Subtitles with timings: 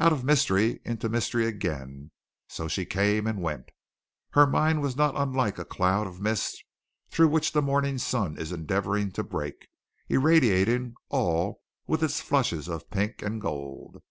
[0.00, 2.10] Out of mystery into mystery again,
[2.48, 3.68] so she came and went.
[4.30, 6.64] Her mind was not unlike a cloud of mist
[7.08, 9.68] through which the morning sun is endeavoring to break,
[10.08, 14.02] irradiating all with its flushes of pink and gold.